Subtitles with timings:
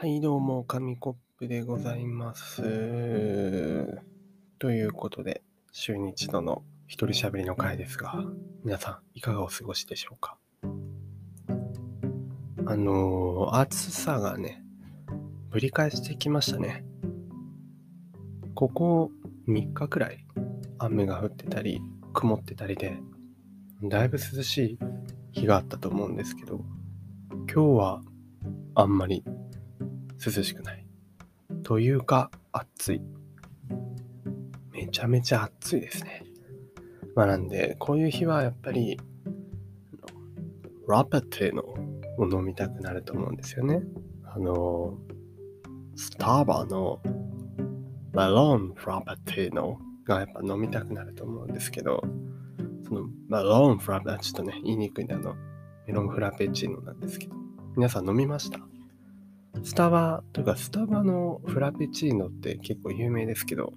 [0.00, 2.62] はい、どうも、紙コップでございます。
[4.60, 8.14] ということで、週に一度の一人喋りの回ですが、
[8.62, 10.38] 皆さん、いかがお過ごしでしょうか？
[12.64, 14.62] あのー暑さがね、
[15.50, 16.84] ぶり返してきましたね。
[18.54, 19.10] ここ
[19.48, 20.24] 3日くらい、
[20.78, 21.80] 雨が降ってたり、
[22.12, 23.00] 曇ってたりで、
[23.82, 24.78] だいぶ涼しい
[25.32, 26.60] 日があったと思うんですけど、
[27.32, 28.02] 今日は
[28.76, 29.24] あんまり
[30.24, 30.86] 涼しくない。
[31.62, 33.02] というか、暑い。
[34.72, 36.24] めちゃめちゃ暑いですね。
[37.14, 38.98] まあなんで、こういう日はやっぱり、
[40.88, 41.62] ラペテの
[42.16, 43.82] を飲みたくなると思うんですよね。
[44.24, 44.98] あの、
[45.96, 47.00] スターバーの
[48.12, 52.02] メロンフラペテのがやっぱ飲みたくなると思うんですけど、
[52.86, 55.34] そのメロンフラペちょっとね、言いにくいんで、あの、
[55.86, 57.34] メロンフラペチーノなんですけど、
[57.76, 58.60] 皆さん飲みました？
[59.62, 60.22] スタバ。
[60.32, 63.72] というかスタバのフラペチーノって結構有名ですけど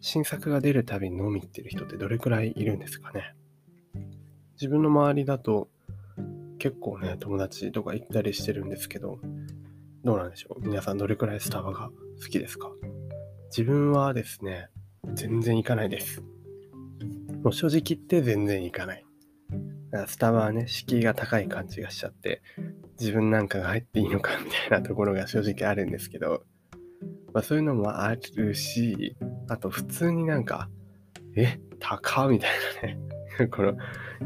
[0.00, 3.34] 新作が出るたびに飲み行ってる人ってどれくらいいるんですかね？
[4.54, 5.68] 自分の周りだと
[6.58, 9.18] 結構ね友達とか行ったりしてるんですけど
[10.04, 10.66] どうなんでしょう？
[10.66, 11.90] 皆さんどれくらいスタバが
[12.22, 12.70] 好きですか？
[13.50, 14.68] 自分はですね
[15.14, 16.22] 全然行かないです。
[17.42, 19.04] もう正直言って全然行かない。
[20.06, 22.42] スタバはね敷居が高い感じがしちゃって
[23.00, 26.44] 自分なんかが入っていいのかみたいなところが正直あるんですけど、
[27.32, 29.16] まあ、そういうのもあるし、
[29.48, 30.68] あと普通になんか、
[31.36, 32.50] え、高みたい
[32.82, 33.48] なね。
[33.48, 33.74] これ、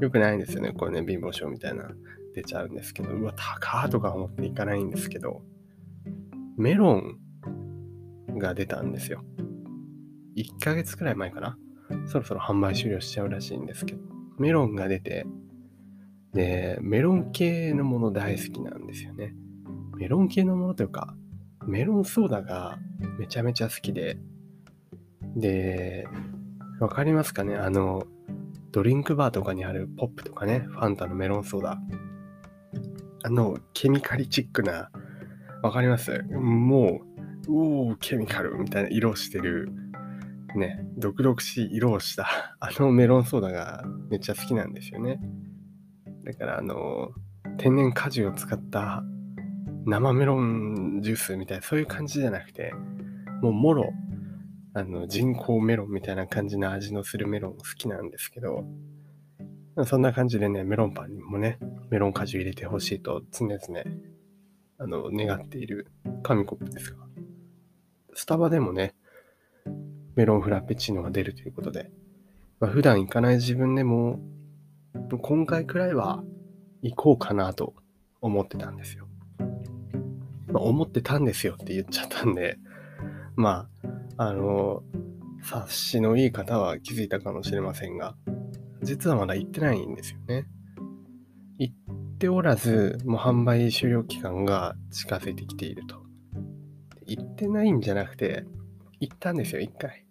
[0.00, 0.72] よくないんですよね。
[0.72, 1.90] これね、貧乏症みたいな
[2.34, 5.42] 出ちゃうんですけど、うわ、高とか思っていかないんですけど、
[6.56, 7.18] メロン
[8.38, 9.22] が出たんですよ。
[10.36, 11.58] 1ヶ月くらい前かな？
[12.06, 14.00] そろそろ販売終了しちゃうらしいんですけど、
[14.38, 15.26] メロンが出て、
[16.32, 19.34] で、メロン系のもの大好きなんですよね。
[19.96, 21.14] メロン系のものというか、
[21.66, 22.78] メロンソーダが
[23.18, 24.18] めちゃめちゃ好きで、
[25.36, 26.06] で、
[26.80, 27.56] わかりますかね？
[27.56, 28.06] あの、
[28.72, 31.78] ドリンクバーとかにあるポップとかね、ファンタのメロンソーダ。
[33.22, 34.90] あの、ケミカリチックな、
[35.62, 36.22] わかります？
[36.30, 37.02] も
[37.46, 39.70] う、おー、ケミカルみたいな色してる、
[40.56, 45.20] ね、毒々しい色をした、あのメロンソーダがめっちゃ好きなんですよね。
[46.24, 47.10] だからあの
[47.58, 49.02] 天然果汁を使った
[49.84, 52.72] 生メロンジュースみたいなそういう感じじゃなくて
[53.42, 53.92] もうもろ
[54.74, 58.64] あの人工メロンみたいな感じの味のするメロン好きなんですけど
[59.86, 61.58] そんな感じでねメロンパンにもね
[61.90, 63.60] メロン果汁入れてほしいと常々
[64.78, 65.90] あの願っている
[66.22, 66.98] 紙コップですが
[68.14, 68.94] スタバでもね
[70.14, 71.90] メロンフラペチーノが出るということで、
[72.60, 74.20] まあ、普段行かない自分でも
[75.20, 76.22] 今回くらいは
[76.82, 77.74] 行こうかなと
[78.20, 79.06] 思ってたんですよ。
[80.48, 82.58] まあ、思ってたんですよって言っちゃったんで、
[83.36, 83.68] ま
[84.16, 84.82] あ、あの、
[85.42, 88.14] 察しのいい方は気づいたかもしれませんが、
[88.82, 90.46] 実はまだ行ってないんですよね。
[91.58, 91.74] 行っ
[92.18, 96.02] ておらず、もう販売終了期間が近づいてきていると。
[97.06, 98.44] 行ってないんじゃなくて、
[99.00, 100.04] 行ったんですよ、一回。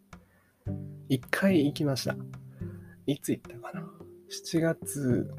[1.08, 2.16] 一回行きました。
[3.06, 3.91] いつ行ったかな
[4.32, 5.30] 7月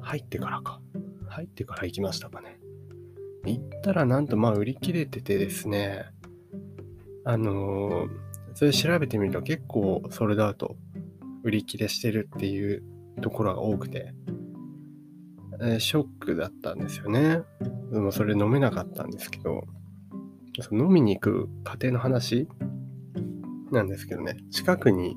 [0.00, 0.80] 入ってからか。
[1.28, 2.60] 入ってから行きましたかね。
[3.46, 6.06] 行ったらなんとまあ売り切れててですね、
[7.24, 10.76] あのーそれ調べてみると結構ソールドアウト
[11.44, 12.82] 売り切れしてるっていう
[13.22, 14.12] ところが多くて、
[15.62, 17.42] えショックだったんですよね。
[17.92, 19.62] でもそれ飲めなかったんですけど、
[20.60, 22.48] その飲みに行く家庭の話
[23.70, 25.16] なんですけどね、近くに、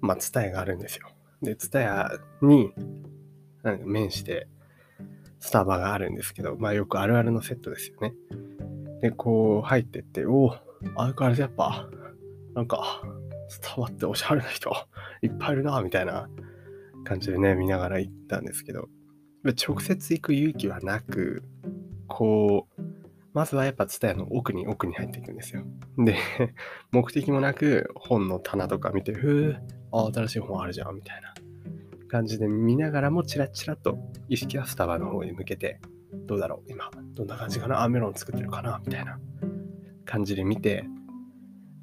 [0.00, 1.08] まあ、ツタヤがあるんですよ。
[1.44, 2.10] で、ツタヤ
[2.42, 2.72] に
[3.62, 4.48] なんか面して
[5.38, 8.14] スタバがあるんですけど、まあよくあるあるのセットですよね。
[9.00, 10.56] で、こう入ってって、おお、
[10.96, 11.88] 相変わらずやっぱ、
[12.54, 13.02] なんか、
[13.48, 14.74] スタバっておしゃれな人
[15.22, 16.28] いっぱいいるな、みたいな
[17.04, 18.88] 感じでね、見ながら行ったんですけど、
[19.44, 21.42] 直接行く勇気はなく、
[22.08, 22.82] こう、
[23.34, 25.64] まずはやっぱツタヤの奥に奥に入っていくんですよ。
[25.98, 26.16] で、
[26.92, 29.56] 目的もなく本の棚とか見て、ふー、
[29.94, 31.34] あ、新しい本あるじゃん、みたいな
[32.08, 33.98] 感じで見ながらもチラチラと
[34.28, 35.80] 意識はスタバの方に向けて、
[36.26, 39.18] どうだろう今、どんな感じかなあ、メロン作ってるかなみたいな
[40.04, 40.84] 感じで見て、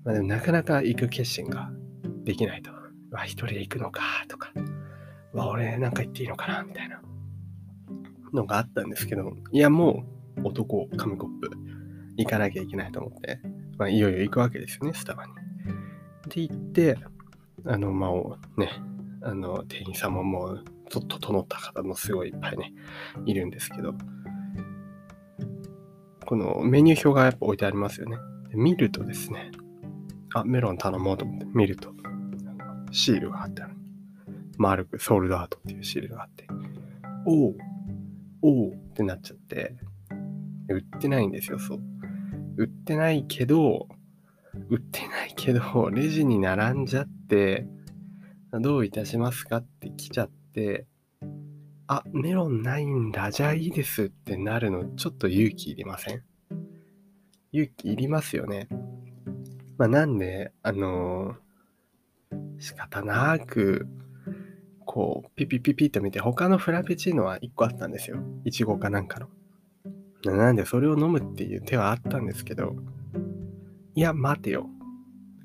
[0.04, 1.72] まあ、でもなかなか行く決心が
[2.24, 2.72] できないと。
[3.12, 4.52] わ、一人で行くのかとか、
[5.34, 7.02] わ、俺なんか行っていいのかなみたいな
[8.34, 10.04] のがあったんですけど、いや、も
[10.38, 11.52] う男、紙コップ、
[12.18, 13.42] 行かなきゃいけないと思って、
[13.78, 15.34] まあ、いよいよ行くわけですよね、スタバに。
[16.30, 16.98] で、行って、
[17.66, 18.72] あの、まあ、ね、
[19.22, 22.74] あの、店員さんももう、ちょっと整った方もすごいいっぱいね、
[23.26, 23.94] いるんですけど、
[26.26, 28.18] このメニュー表がやっぱ置いてありますよね。
[28.50, 29.52] で見るとですね、
[30.34, 31.94] あ、メロン頼もうと思って見ると、
[32.92, 33.76] シールが貼ってある。
[34.58, 36.48] 丸くソールドアートっていうシールがあって、
[37.26, 37.56] おお
[38.42, 39.76] おおってなっちゃって、
[40.70, 41.80] 売ってないんですよ、そう。
[42.58, 43.88] 売ってないけど、
[44.70, 47.68] 売ってないけど、レジに並んじゃって、
[48.52, 50.86] どういたしますかって来ちゃって、
[51.88, 56.24] あ、メロンないんだ、じゃあいいですってなるの、ちょっと勇気いりません？
[57.54, 58.68] 勇気いりますよね。
[59.78, 63.88] まあ、なんで、あのー、仕方なく、
[64.86, 68.18] こう、ピピピピと見て、他のフラペチーノは1個あったんですよ。
[68.46, 70.36] いちごかなんかの。
[70.36, 72.76] なんで、それを飲むっていう手はあったんですけど、
[73.96, 74.70] いや、待てよ。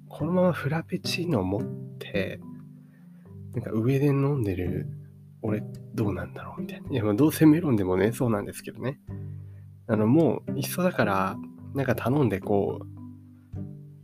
[0.09, 1.63] このままフラペチーノ持っ
[1.99, 2.41] て、
[3.55, 4.87] なんか上で飲んでる
[5.43, 5.63] 俺
[5.95, 6.91] どうなんだろうみたいな。
[6.91, 9.01] いや、まあどうせメロンでもね、そうなんですけどね。
[9.87, 11.37] あの、もう、いっそだから、
[11.75, 12.87] なんか頼んで、こう、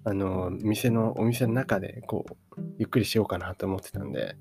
[0.04, 2.24] あの、店の、お店の中で、こ
[2.56, 4.36] う、ゆっくりしようかなと思ってたんで、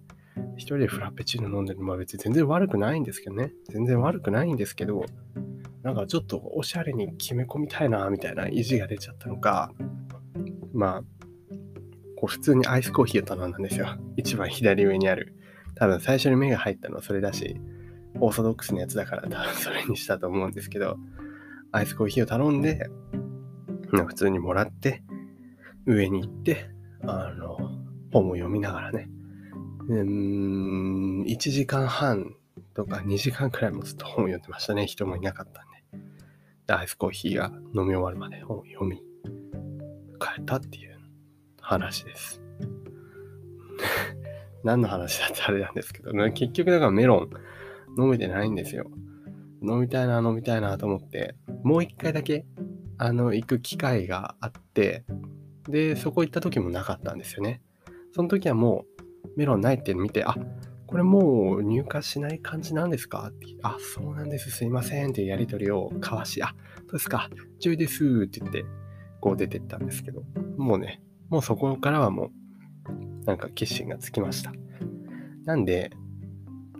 [0.55, 3.51] 一人でフラペチーノ飲んでるのは別に全然悪くないんですけどね。
[3.69, 5.05] 全然悪くないんですけど、
[5.83, 9.71] なんかちょっとおしゃれに決め込みたいな、みたいな意地が出ちゃったのか、
[10.73, 11.01] まあ、
[12.15, 13.97] こう普通にアイスコーヒーを頼んだんですよ。
[14.15, 15.35] 一番左上にある。
[15.75, 17.59] 多分最初に目が入ったのはそれだし、
[18.19, 20.97] オーソドックスなやつだから多分 それにしたと思うんですけど、
[21.71, 22.89] アイスコーヒーを頼んで、
[23.89, 25.03] 普通にもらって、
[25.85, 26.69] 上に行って、
[27.01, 27.57] あの、
[28.11, 29.09] 本を読みながらね、
[29.87, 32.35] うん、1時間半
[32.73, 34.85] とか2時間くらいもずっと本を読んでましたね。
[34.85, 35.70] 人もいなかったんで。
[36.71, 38.97] アイスコーヒーが飲み終わるまで本を読み、
[40.19, 40.99] 帰ったっていう
[41.59, 42.41] 話です。
[44.63, 47.29] 何の話だってあれなんですけどね、結局だからメロ
[47.97, 48.89] ン飲めてないんですよ。
[49.63, 52.45] 飲みたいな、飲みたいなと思って、もう一回だけ、
[52.97, 55.05] あの、行く機会があって、
[55.69, 57.61] で、そこ行った時もなかったんですよね。
[58.13, 60.35] その時はもう、メロンないって見て、あ、
[60.91, 63.29] これもう入荷しない感じなんですか？
[63.29, 67.29] ってあ、そうなんです、すいませんっていうやりとりを交わし、あ、そうですか、
[67.59, 68.65] 注意ですって言って、
[69.21, 70.23] こう出てったんですけど、
[70.57, 72.31] もうね、もうそこからはも
[73.23, 74.51] う、なんか決心がつきました。
[75.45, 75.91] なんで、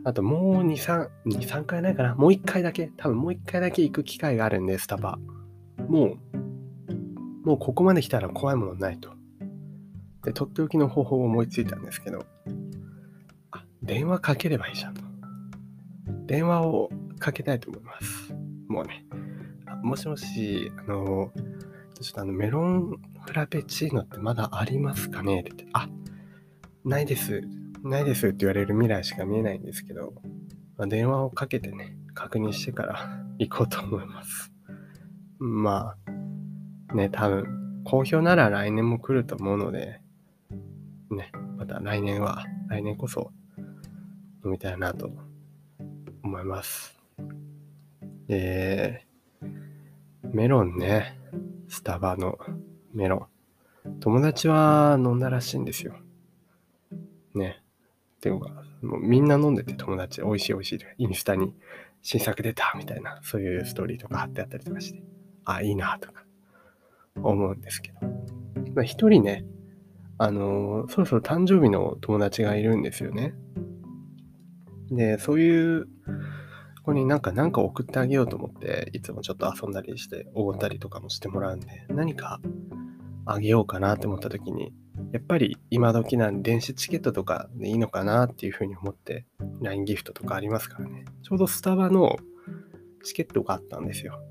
[0.04, 2.16] あともう2、3、2、3回ないかな？
[2.16, 5.20] もう1回だけ、多分もう1回だけ行く機会があるんで、スタバ。
[5.88, 6.18] も
[7.44, 9.12] う、もうここまで来たら怖いものないと。
[10.26, 12.26] で、とっておきの方法を思いついたんですけど、
[13.84, 15.02] 電話かければいいじゃんと。
[16.26, 16.90] 電話を
[17.20, 18.34] かけたいと思います。
[18.68, 19.06] もうね。
[19.84, 21.32] もしもし、あの、
[22.00, 25.42] ちょっとあの、メロンフラペチーノってまだありますかね？
[25.42, 25.90] って言って、あ、
[26.86, 27.42] ないです。
[27.84, 30.14] ないですって言われる未来しか見えないんですけど、
[30.78, 34.52] まあ、電話をかけてね、確認してから行こうと思います。
[35.40, 35.96] ま
[36.92, 40.02] あ、ね、多分、好評なら来年も来ると思うので、
[41.10, 43.32] ね、また来年は、来年こそ
[44.44, 45.12] 飲みたいなと
[46.24, 46.98] 思います。
[48.28, 49.02] え、
[50.24, 51.20] メロンね、
[51.68, 52.40] スタバの
[52.94, 53.30] メロ
[53.86, 54.00] ン。
[54.00, 55.96] 友達は飲んだらしいんですよ。
[57.34, 57.62] ね。
[58.18, 61.54] っていうか、もうみんな飲んでて友達、美味しい美味しいで、インスタに
[62.02, 65.04] 新作出たみたいな、そういうストーリーとか貼ってあったりとかして、
[65.46, 66.24] あ、いいなとか
[67.16, 68.00] 思うんですけど。
[68.74, 69.46] まあ一人ね、
[70.18, 73.34] あのー、そろそろ誕生日の友達がいるんですよね。
[74.92, 75.88] で、そういう
[76.84, 82.42] 子になんか何か送ってあげようと思って、いつもちょっと遊んだりして、おごったりとかもしてもらうんで、何か
[83.26, 84.74] あげようかなって思った時に、
[85.14, 89.26] やっぱり今時なんで電子チケットとかでいいのかなっていうふうに思って
[89.62, 91.06] LINE ギフトとかありますからね。
[91.24, 92.18] ちょうどスタバの
[93.04, 94.22] チケットがあったんですよ。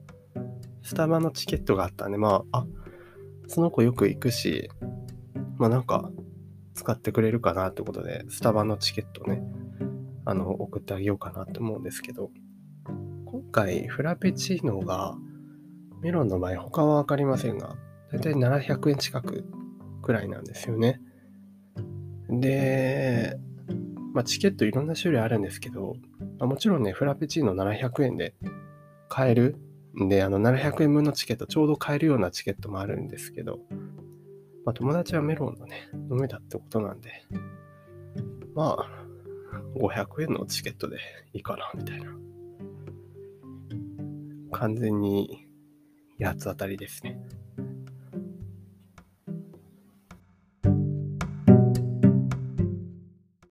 [0.83, 2.67] スタバのチケットがあったんで、まあ、あ、
[3.47, 4.71] その子よく行くし、
[5.57, 6.11] まあなんか
[6.75, 9.43] 使ってくれるかなってことで、スタバのチケットね、
[10.25, 12.31] あの、送ってあげようかなと思うんですけど、
[13.27, 15.17] 今回フラペチーノが
[16.03, 17.77] メロンの場合他はわかりませんが、
[18.13, 19.45] だいたい700円近く
[20.03, 21.01] くらいなんですよね。
[22.29, 23.39] で、
[24.13, 25.95] まあ、チケットいろんな種類あるんですけど、
[26.39, 28.35] まあ、もちろんね、フラペチーノ700円で
[29.09, 29.57] 買える
[30.01, 33.61] んで、あの700円分のチケット、ちょうど買えるようなチケットもあるんですけど、
[34.65, 37.11] まあ、友達はメロンのね、飲めたってことなんで、
[38.55, 39.10] まあ、
[39.75, 40.99] 500円のチケットで
[41.33, 42.11] いいかな、みたいな。
[44.53, 45.47] 完全に
[46.21, 47.19] 八つ当たりですね。